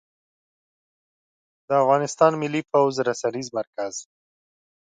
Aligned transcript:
د 1.67 1.69
افغانستان 1.83 2.31
ملى 2.41 2.61
پوځ 2.71 2.95
رسنيز 3.09 3.47
مرکز 3.57 3.93